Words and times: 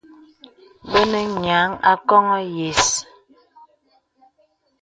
Bə 0.89 0.99
nə 1.11 1.19
nyéaŋ 1.39 1.69
akɔŋɔ 1.91 2.37
yə̀s. 2.55 2.85